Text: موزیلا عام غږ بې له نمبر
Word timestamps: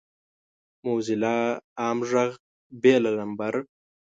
موزیلا 0.85 1.37
عام 1.81 1.99
غږ 2.09 2.31
بې 2.81 2.95
له 3.03 3.11
نمبر 3.19 3.53